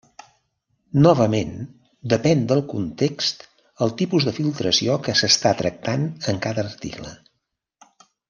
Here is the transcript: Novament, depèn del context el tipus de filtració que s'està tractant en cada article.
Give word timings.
Novament, 1.05 1.51
depèn 2.13 2.41
del 2.51 2.63
context 2.71 3.45
el 3.87 3.93
tipus 4.01 4.27
de 4.29 4.33
filtració 4.39 4.97
que 5.09 5.15
s'està 5.21 5.51
tractant 5.61 6.07
en 6.33 6.43
cada 6.49 6.65
article. 6.71 7.13